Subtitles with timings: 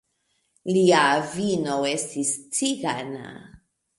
[0.77, 3.31] Lia avino estis cigana.